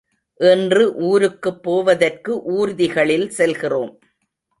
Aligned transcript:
இன்று 0.39 0.95
ஊருக்குப் 1.01 1.63
போவதற்கு 1.63 2.31
ஊர்திகளில் 2.51 3.27
செல்கிறோம். 3.27 3.91